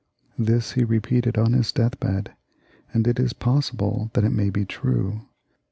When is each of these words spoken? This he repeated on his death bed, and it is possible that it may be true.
This 0.39 0.71
he 0.71 0.83
repeated 0.83 1.37
on 1.37 1.53
his 1.53 1.71
death 1.71 1.99
bed, 1.99 2.33
and 2.91 3.07
it 3.07 3.19
is 3.19 3.33
possible 3.33 4.09
that 4.15 4.23
it 4.23 4.31
may 4.31 4.49
be 4.49 4.65
true. 4.65 5.27